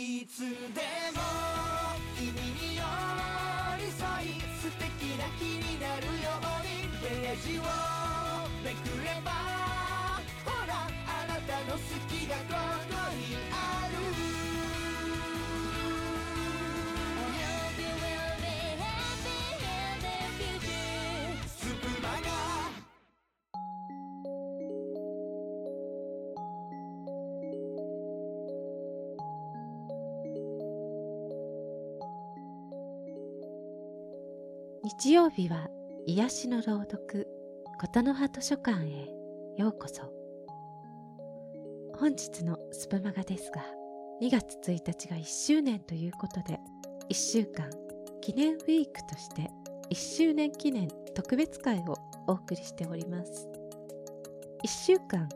[0.00, 1.20] いつでも
[2.16, 2.82] 君に寄
[3.78, 7.62] り添い素敵な気になるようにページを
[8.62, 9.32] めくれば
[10.44, 12.54] ほらあなたの好きがこ
[12.88, 14.37] こにある
[34.84, 35.68] 日曜日は
[36.06, 37.26] 癒しの朗読
[37.80, 39.08] 琴の葉図書館へ
[39.56, 40.02] ようこそ。
[41.98, 43.64] 本日のスプマガですが
[44.22, 46.60] 2月1日が1周年ということで
[47.10, 47.68] 1週間
[48.20, 49.50] 記念ウィークとして
[49.90, 51.96] 1周年記念特別会を
[52.28, 53.48] お送りしております。
[54.64, 55.28] 1週間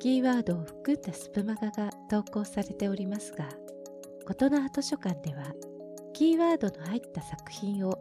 [0.00, 3.48] キーワードを含んだスプマガが投稿されておりますが
[4.26, 5.44] 琴の葉図書館では
[6.12, 7.98] キーワードの入った作品を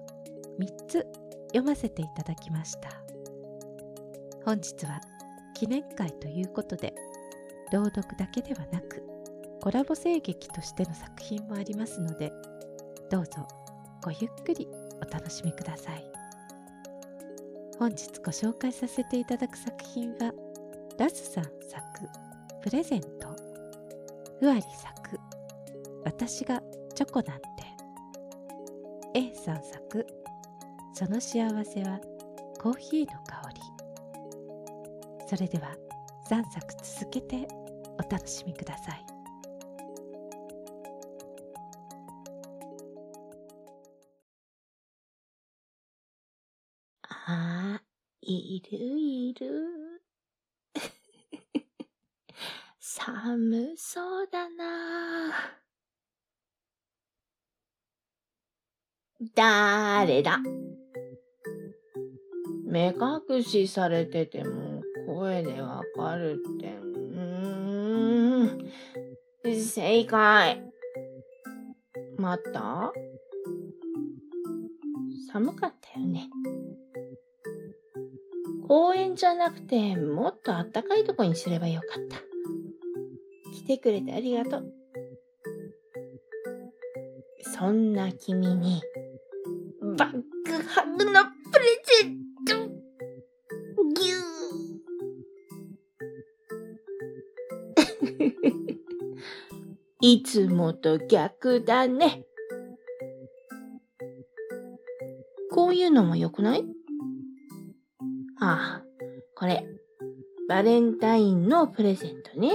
[0.62, 1.08] 3つ
[1.48, 2.92] 読ませていただきました。
[4.46, 5.02] 本日は
[5.56, 6.94] 記念会ということで
[7.72, 9.04] 朗読だけではなく
[9.60, 12.32] コラボ声劇としての作品もありますので
[13.10, 13.48] どうぞ
[14.04, 14.68] ごゆっくり
[15.02, 16.04] お楽しみください。
[17.80, 20.32] 本日ご紹介させていただく作品は
[21.00, 21.52] ラズさん作
[22.62, 23.36] 「プレゼント」
[24.40, 25.20] ふわり作
[26.06, 26.62] 「私が
[26.94, 27.48] チョコなんて」
[29.16, 30.06] A さん作
[31.04, 32.00] その幸せは
[32.60, 33.62] コーヒーの香り
[35.28, 35.76] それでは
[36.30, 37.48] 3作続けて
[37.98, 39.04] お楽しみください
[47.02, 50.04] あー、いるいる。
[52.80, 55.32] 寒そうだな。
[59.34, 60.40] だーれだ？
[62.72, 62.96] 目
[63.30, 66.68] 隠しされてても声でわかるって。
[66.68, 68.72] うーん。
[69.44, 70.64] 正解。
[72.18, 72.94] 待った？
[75.34, 76.30] 寒かったよね。
[78.68, 82.18] 公園じゃなくて、もっとあったかいとこにすればよかった。
[83.54, 84.74] 来てくれてありがとう。
[87.44, 88.82] そんな君に、
[89.98, 90.22] バック
[90.70, 91.20] ハグの
[100.02, 102.24] いつもと逆だね。
[105.52, 106.66] こういうのもよくない？
[108.40, 108.84] ああ、
[109.36, 109.64] これ、
[110.50, 112.52] バレンタインのプレゼントね。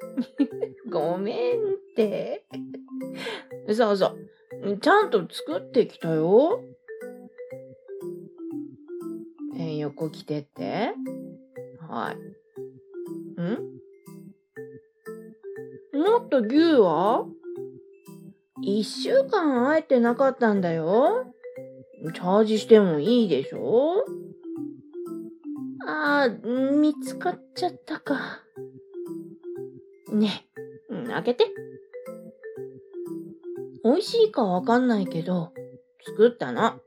[0.90, 1.62] ごめんっ
[1.96, 2.44] て。
[3.72, 4.08] そうそ
[4.62, 4.78] う。
[4.78, 6.62] ちゃんと作ってきたよ。
[9.56, 10.92] え横来てって。
[11.88, 13.40] はい。
[13.40, 13.71] ん？
[16.02, 17.26] もっと牛は？
[18.62, 21.32] 一週間会えてなかったんだよ。
[22.14, 24.04] チャージしてもいいでしょ？
[25.86, 28.42] ああ、見つかっちゃったか。
[30.12, 30.46] ね
[30.90, 31.46] え、開けて。
[33.84, 35.52] 美味しいかわかんないけど、
[36.04, 36.80] 作ったの。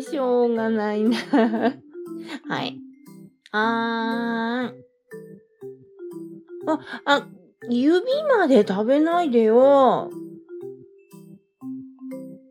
[0.00, 1.16] しょうがないな。
[2.48, 2.78] はい。
[3.52, 4.84] あーん。
[6.66, 7.28] あ、あ、
[7.68, 10.10] 指まで食べないでよ。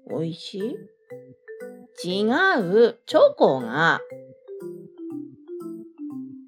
[0.10, 0.58] 美味し
[2.04, 2.22] い？
[2.22, 2.24] 違
[2.60, 4.02] う、チョコが。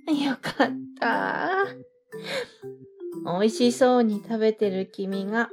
[0.08, 0.68] よかっ
[1.00, 1.66] た。
[3.26, 5.50] 美味しそうに食べてる君が、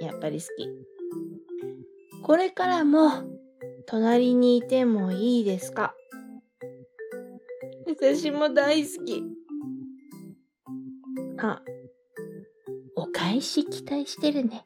[0.00, 0.68] やっぱり好き。
[2.22, 3.10] これからも、
[3.86, 5.94] 隣にいてもいいですか？
[7.86, 9.22] 私も大好き。
[11.44, 11.60] あ、
[12.94, 14.64] お返し期待してるね。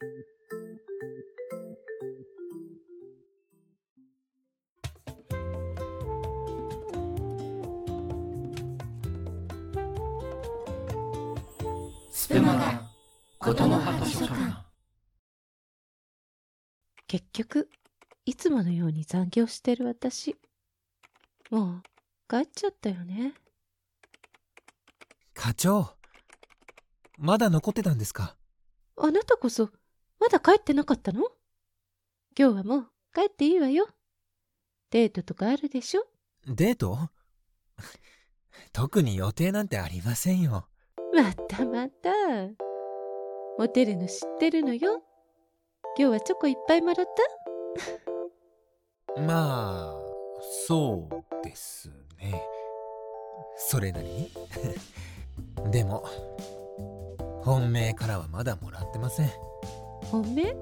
[12.11, 12.82] スプマガ
[13.38, 14.67] 琴の葉図書館
[17.06, 17.70] 結局
[18.26, 20.37] いつものように残業してる私。
[21.50, 21.82] もう
[22.29, 23.32] 帰っちゃったよね。
[25.32, 25.96] 課長
[27.19, 28.37] まだ残ってたんですか？
[28.97, 29.71] あなたこそ
[30.21, 31.25] まだ帰ってなかったの？
[32.39, 33.89] 今日はもう帰っていいわよ。
[34.91, 36.05] デートとかあるでしょ？
[36.47, 36.99] デート？
[38.73, 40.67] 特に予定なんてありませんよ。
[41.15, 42.11] またまた。
[43.59, 45.03] モテるの知ってるのよ。
[45.99, 47.07] 今日はチョコいっぱいもらっ
[49.17, 49.21] た？
[49.23, 49.97] まあ、
[50.67, 52.43] そうですね。
[53.57, 54.31] それなりに。
[55.73, 56.05] でも、
[57.46, 59.31] 本命からはまだもらってません。
[60.10, 60.56] 本命？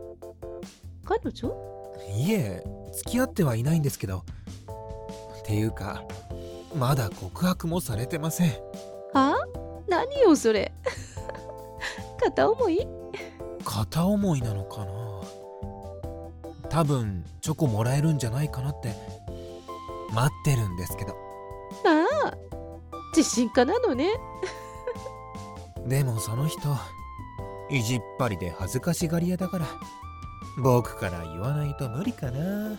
[1.02, 1.50] 彼女？
[2.14, 4.19] いえ、付き合ってはいないんですけど。
[4.19, 6.04] っていうか、
[6.76, 8.50] まだ告白もされてません。
[9.14, 9.34] はあ？
[9.88, 10.72] 何よそれ。
[12.22, 12.86] 片思い？
[13.64, 14.92] 片思いなのかな。
[16.69, 18.94] 多分チョコもらえるんじゃないかなって
[20.12, 21.14] 待ってるんですけど。
[21.82, 22.36] まあ
[23.16, 24.10] 自信家なのね
[25.86, 26.60] でもその人
[27.70, 29.66] 意地っ張りで恥ずかしがり屋だから
[30.62, 32.78] 僕から言わないと無理かな。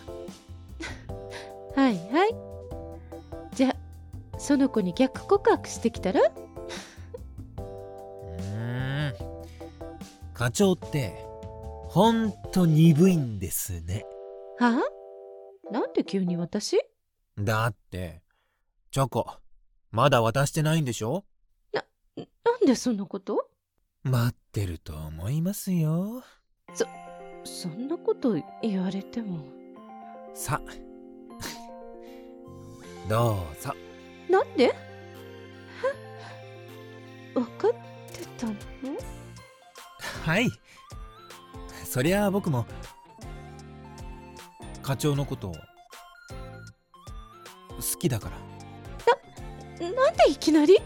[1.76, 2.34] はいはい。
[3.54, 3.76] じゃあ
[4.38, 6.22] その子に逆告白してきたら？
[6.22, 9.14] うーん。
[10.32, 11.14] 課長って
[11.88, 14.06] ほんと鈍いんですね。
[14.58, 14.80] は
[15.68, 15.72] あ？
[15.72, 16.78] なんで急に私？
[17.38, 18.22] だって
[18.90, 19.26] チョコ
[19.90, 21.24] まだ渡してないんでしょ？
[22.66, 23.48] なんでそんなこと？
[24.02, 26.24] 待ってると思いますよ。
[27.44, 29.38] そんなこと言われても。
[30.34, 30.60] さ。
[33.08, 33.72] どうぞ。
[34.28, 34.74] なんで？
[37.34, 37.72] 分かっ
[38.12, 38.54] てたの？
[40.24, 40.48] はい。
[41.84, 42.66] そりゃあ僕も。
[44.82, 45.60] 課長のこと好
[48.00, 48.28] きだか
[49.78, 49.88] ら。
[49.88, 50.78] なんでいきなり？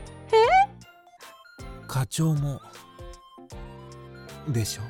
[2.01, 2.63] 課長も
[4.49, 4.83] でしょ？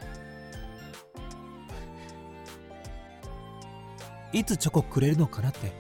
[4.33, 5.73] いつチョコくれるのかなって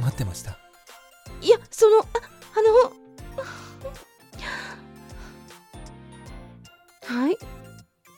[0.00, 0.58] 待ってました。
[1.42, 2.04] いやそのあ
[2.56, 2.62] あ
[7.12, 7.36] のはい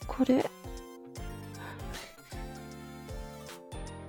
[0.07, 0.49] これ。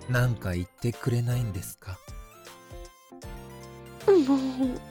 [0.08, 1.98] なんか言ってくれないんですか？
[4.06, 4.89] もう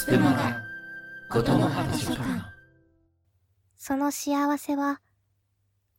[0.00, 0.62] スプマガ
[1.28, 2.24] ことの葉図書館
[3.76, 5.02] その幸せは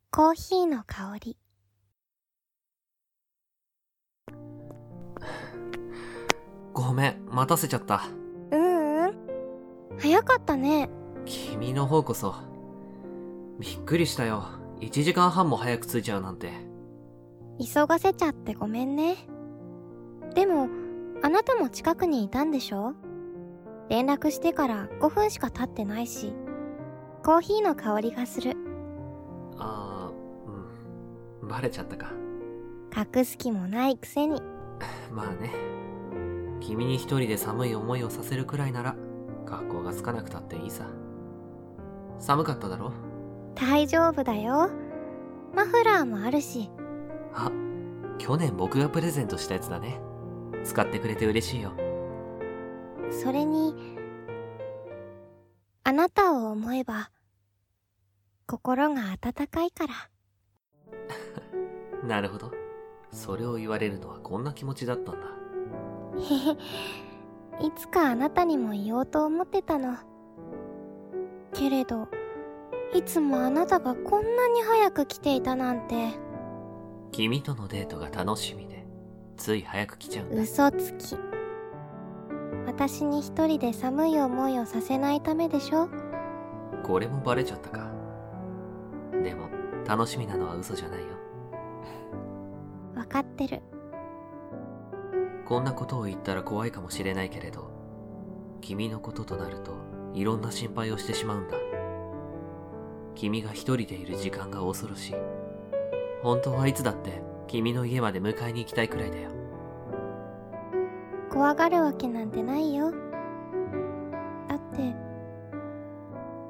[0.10, 1.38] コーヒーの香り
[6.74, 8.02] ごめん、待たせちゃった。
[8.50, 9.14] ううんうん
[10.00, 10.90] 早かったね
[11.26, 12.34] 君の方こそ。
[13.60, 14.46] びっくりしたよ。
[14.80, 16.52] 1時間半も早く着いちゃうなんて。
[17.64, 19.18] 急がせちゃってごめんね
[20.34, 20.70] でも
[21.22, 22.96] あなたも近くにいたんでしょ？
[23.90, 26.34] 連絡してから5分しか経ってないし
[27.24, 28.56] コーヒーの香りがする
[29.58, 31.48] あー、うん。
[31.48, 32.12] バレちゃったか。
[33.16, 34.42] 隠す気もないくせに
[35.12, 35.52] まあね。
[36.62, 38.96] 君に一人で寒い思いをさせるくらいなら、
[39.46, 40.86] 学校がつかなくたっていいさ。
[42.20, 42.92] 寒かっただろ？
[43.56, 44.70] 大丈夫だよ
[45.54, 46.70] マフラーもあるし
[47.34, 47.52] あ、
[48.18, 50.00] 去年僕がプレゼントしたやつだね。
[50.64, 51.72] 使ってくれて嬉しいよ。
[53.12, 53.76] それに
[55.84, 57.12] あなたを思えば
[58.48, 59.94] 心が温かいから
[62.08, 62.52] なるほど。
[63.12, 65.28] それを言われるのはこんな気持ちだったんだ。
[66.18, 66.52] へ
[67.64, 69.98] へいつかあなたにも言おうと思ってたの
[71.54, 72.08] けれど
[72.94, 76.10] いつもあなたがこんなに早く来ていたなんて
[77.12, 78.86] 君とのデートが楽しみで、
[79.36, 80.42] つい早く来ちゃうんだ。
[80.42, 81.18] 嘘つき
[82.66, 85.90] 私に一人で寒い思いをさせないためでしょ？
[86.84, 87.92] これもバレちゃったか。
[89.24, 89.50] でも、
[89.88, 91.06] 楽しみなのは嘘じゃないよ。
[92.96, 93.62] わかってる
[95.46, 97.70] こんなことを言ったら怖いかもしれないけれど、
[98.62, 99.74] 君のこととなると、
[100.14, 101.58] いろんな心配をしてしまうんだ。
[103.16, 105.16] 君が一人でいる時間が恐ろしい。
[106.24, 109.30] 本当はいつだって、君の家まで迎えに行きたいくらいだよ。
[111.32, 112.92] 怖がるわけなんてないよ。
[114.50, 114.94] だって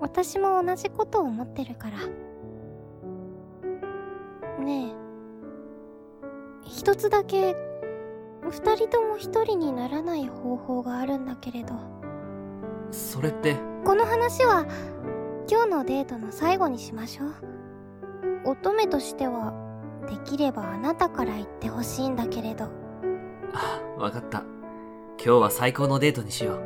[0.02, 1.98] 私も同じことを思ってるから。
[4.64, 4.96] ねえ。
[6.64, 7.56] 一つだけ
[8.50, 11.76] 二人とも一人にならない方法があるんだけれど。
[12.90, 14.66] それって、この話は
[15.50, 17.36] 今日のデートの最後にしましょう。
[18.46, 19.54] 乙女としては
[20.10, 22.66] できればあなたから言ってほしいんだけれど。
[23.54, 24.44] あ、わかった。
[25.24, 26.62] 今日は最高のデートにしよう。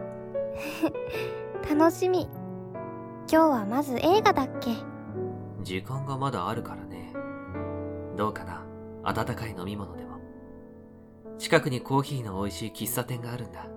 [1.77, 2.29] 楽しみ
[3.29, 4.71] 今日はまず映画だっけ？
[5.63, 7.13] 時間がまだあるからね。
[8.15, 8.63] どうかな？
[9.03, 10.19] 温かい飲み物でも。
[11.37, 13.67] 近くにコーヒーの美味しい喫茶店があるんだ。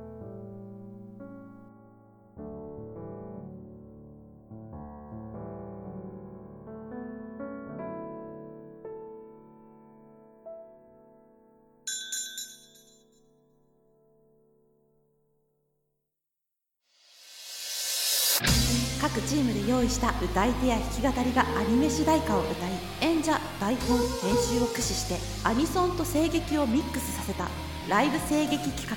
[19.89, 22.57] した歌い手や弾き語りがアニメ主題歌を歌い
[23.01, 25.17] 演者台本編集を駆使して
[25.49, 27.49] アニソンと声劇をミックスさせた
[27.89, 28.97] ライブ声劇企画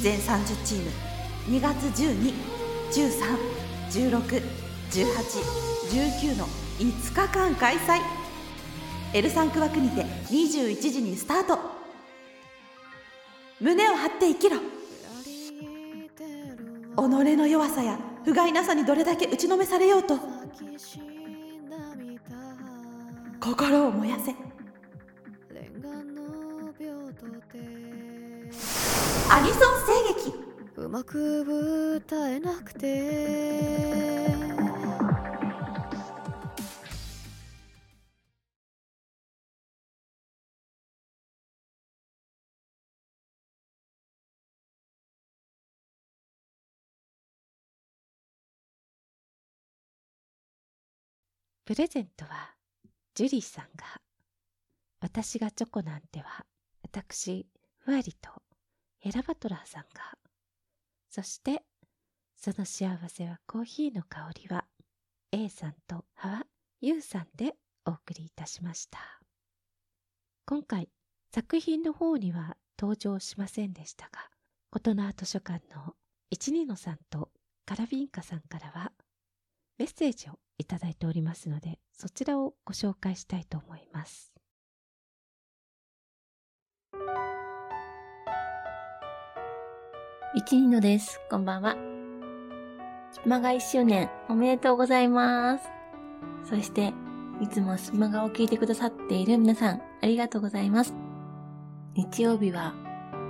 [0.00, 0.90] 全30チーム
[1.48, 1.84] 2月
[3.90, 6.46] 1213161819の
[6.78, 8.00] 5日間開催
[9.12, 11.58] L3 区枠にて21時にスタート
[13.60, 14.56] 胸を張って生きろ
[16.96, 17.00] 己
[17.36, 20.16] の弱さや不甲斐なさにどれだけ打ちのめされようと
[23.40, 24.32] 心を燃やせ。
[29.28, 30.32] アニソン声劇。
[30.76, 33.71] うまく歌えなくて。
[51.72, 52.50] プレゼントは
[53.14, 53.86] ジュリーさんが
[55.00, 56.44] 私がチョコなんては
[56.82, 57.46] 私
[57.78, 58.28] ふわりと
[58.98, 60.18] ヘラバトラーさんが
[61.08, 61.62] そして
[62.36, 64.66] その幸せはコーヒーの香りは
[65.32, 66.46] A さんとハワ
[66.82, 67.54] U さんで
[67.86, 68.98] お送りいたしました。
[70.44, 70.90] 今回
[71.34, 74.28] 作品の方には登場しませんでしたが
[74.70, 75.94] 琴の葉図書館の
[76.28, 77.30] 一二のさんと
[77.64, 78.92] カラビンカさんからは
[79.78, 84.32] メッセージをいただいておりますので、そちらをご紹介したいと思います。
[90.34, 91.20] 一二のです。
[91.28, 91.76] こんばんは。
[93.10, 95.68] スマが1周年おめでとうございます。
[96.44, 96.94] そして、
[97.40, 100.94] いつもスマガを聞いてくださっている皆さん、ありがとうございます。
[101.94, 102.72] 日曜日は、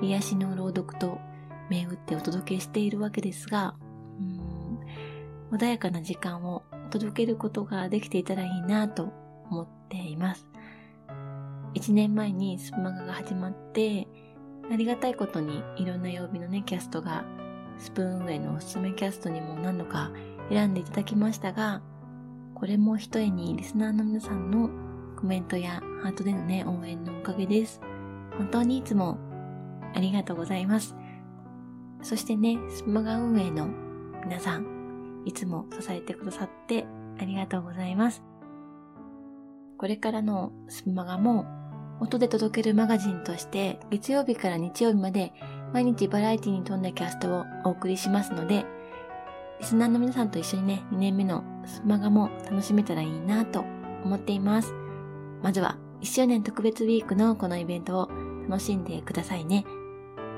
[0.03, 1.19] 癒しの朗読と
[1.71, 3.75] 銘打ってお届けしているわけですが、
[5.51, 6.62] 穏やかな時間を
[6.93, 9.13] 届けることができていたらいいなと
[9.51, 10.47] 思っています。
[11.75, 14.07] 1年前にスプマガが始まって、
[14.71, 17.25] ありがたいことにいろんな曜日のね、キャストが、
[17.79, 20.11] スプーン上のおすすめキャストにも何度か
[20.51, 21.81] 選んでいただきましたが、
[22.55, 24.69] これも一重にリスナーの皆さんの
[25.17, 27.81] コメントやハートでのね、応援のおかげです。
[28.37, 29.19] 本当にいつも
[29.95, 30.95] ありがとうございます。
[32.03, 33.69] そしてね、スプマガ運営の
[34.25, 34.82] 皆さん、
[35.25, 36.87] いつも支えてくださって
[37.19, 38.23] ありがとうございます。
[39.79, 41.45] これからのスマガも
[42.00, 45.33] 音で届けるマガジンとして月曜日から日曜日まで
[45.73, 48.64] 毎日バラエティに富んだキャストをお送りしますので、
[49.61, 53.64] リスナーの皆さんと一緒にね、2年目のスマガも楽しめたらいいなと
[54.05, 54.75] 思っています。
[55.43, 58.11] まずは1周年特別ウィークのこのイベントを
[58.49, 59.64] 楽しんでくださいね。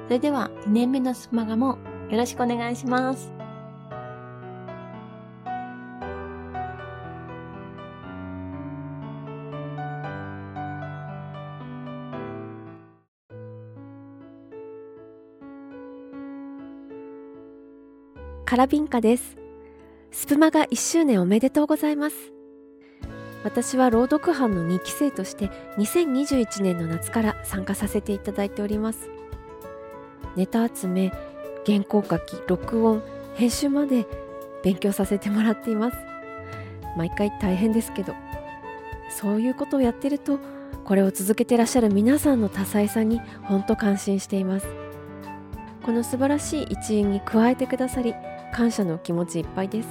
[0.07, 1.79] それでは2年目のスマガも
[2.11, 3.34] よろしくお願いします。
[18.47, 19.39] カラビンカです。
[20.13, 22.17] スプマが1周年おめでとうございます。
[23.43, 29.09] 私は朗読班の2期生として2021年の夏から参加させていただいております。
[30.37, 31.11] ネタ集め、
[31.65, 33.03] 原稿書き、録音、
[33.35, 34.07] 編集まで
[34.63, 35.97] 勉強させてもらっています。
[36.99, 38.15] 毎回大変ですけど、
[39.09, 40.39] そういうことをやってると、
[40.85, 44.67] これを続けてらっしゃる皆さんの多彩さに本当感心しています。
[45.83, 48.15] この素晴らしい一員に加えてくださり、
[48.55, 49.89] 感謝の気持ちいっぱいです。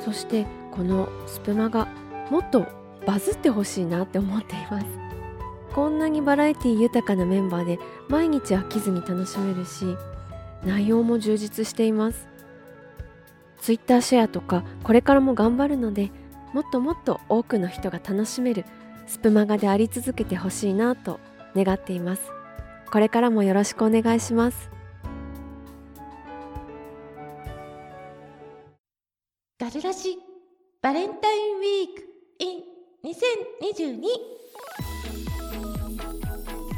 [0.00, 1.86] そしてこのスプマが
[2.28, 2.66] もっと
[3.06, 4.86] バズってほしいなって思っています。
[5.72, 7.78] こんなにバラエティ豊かなメンバーで
[8.08, 9.96] 毎日飽きずに楽しめるし
[10.66, 12.26] 内容も充実しています。
[13.60, 16.10] ツイッターシェアとかこれからも頑張るので
[16.52, 18.64] もっともっと多くの人が楽しめる
[19.06, 21.20] スプマガであり続けてほしいなと
[21.54, 22.22] 願っています。
[22.90, 24.81] これからもよろしくお願いします。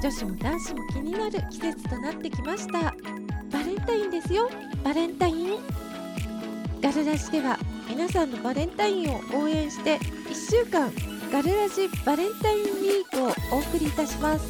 [0.04, 2.94] 女子も男子も気になる季節となってきました。
[3.50, 4.50] バレンタインですよ。
[4.82, 5.58] バレンタイン？
[6.82, 7.58] ガルラジでは
[7.88, 10.92] 皆さんのバレンタインを応援して1週間
[11.32, 14.44] ガルラジバレンタインウィークをお送りいたします。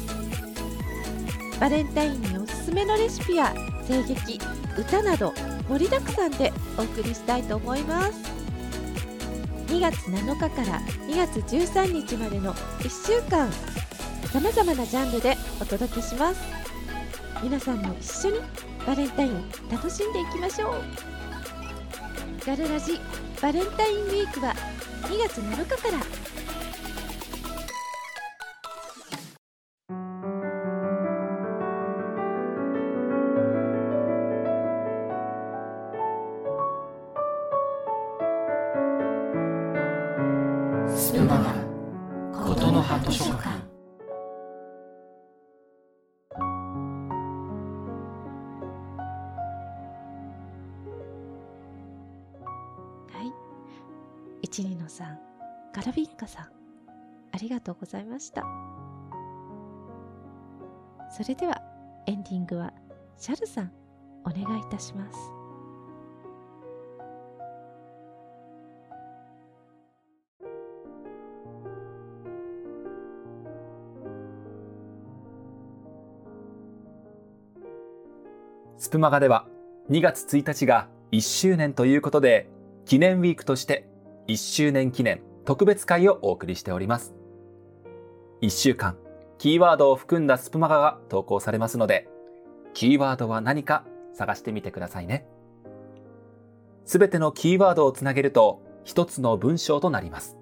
[1.57, 3.55] バレンタインにおすすめのレシピや
[3.87, 4.41] 声劇
[4.77, 5.33] 歌など
[5.69, 8.11] 盛りだくさんでお送りしたいと思います。
[9.67, 13.49] 2月7日から2月13日までの1週間
[14.33, 16.41] さまざまなジャンルでお届けします。
[17.41, 18.39] 皆さんも一緒に
[18.85, 20.73] バレンタイン楽しんでいきましょう。
[22.45, 22.99] ガルラジ
[23.41, 24.53] バレンタインウィークは
[25.03, 26.03] 2月7日から。
[40.95, 43.74] スプマガことの葉図書館。
[54.85, 55.19] 一二のさん
[55.73, 56.45] ガラビンカさん
[57.33, 58.43] ありがとうございました。
[61.09, 61.61] それでは
[62.07, 62.71] エンディングは
[63.17, 63.71] シャルさん
[64.23, 65.17] お願いいたします。
[78.77, 79.47] スプマガでは
[79.89, 82.49] 2月1日が1周年ということで、
[82.85, 83.89] 記念ウィークとして
[84.27, 87.13] 1周年記念特別会をお送りしております。
[88.41, 88.97] 1週間、
[89.37, 92.09] キーワードを含んだスプマガが投稿されますので、
[92.73, 95.27] キーワードは何か探してみてくださいね。
[96.85, 100.37] すべてのキーワードをつなげると一つの文章となります。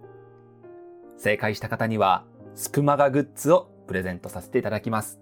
[1.17, 2.23] 正解した方には
[2.55, 5.19] スプマガグッズをプレゼントさせていただきます。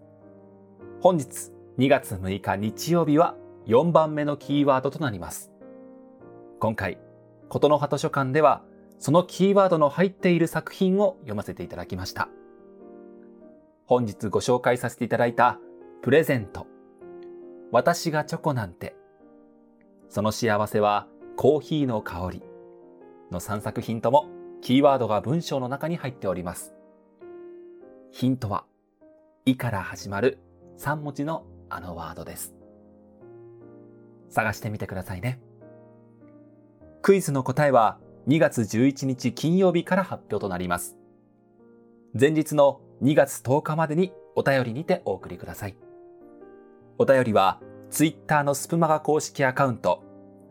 [1.02, 5.52] 本日2月6日日曜日は4番目のキーワードとなります。
[6.60, 7.00] 今回、
[7.52, 8.64] ことの葉図書館では
[8.98, 12.30] そのキーワードの入っている作品を読ませていただきました。
[13.86, 15.60] 本日ご紹介させていただいた
[16.02, 16.66] プレゼント。
[17.70, 18.96] 私がチョコなんて。
[20.08, 22.44] その幸せはコーヒーの香り。
[23.32, 24.30] の3作品とも
[24.62, 26.74] キーワードが文章の中に入っております。
[28.12, 28.64] ヒントは、
[29.44, 30.40] いから始まる
[30.78, 32.54] 3文字のあのワードです。
[34.30, 35.42] 探してみてくださいね。
[37.02, 40.98] クイズの答えは2月11日金曜日から発表となります。
[42.20, 45.76] 前日の2月10日までにお便りにてお送りください。
[47.00, 47.60] お便りは
[47.90, 50.04] Twitter のスプマガ公式アカウント、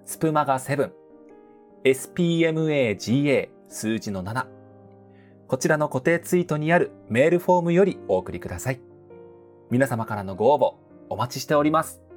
[0.05, 0.91] スプマガ7、
[1.85, 4.47] spmaga 数字の7、
[5.47, 8.81] こちらの固定ツイートにあるメールフォームよりお送りください。
[9.71, 10.75] 皆様からのご応募
[11.11, 12.10] お待ちしております。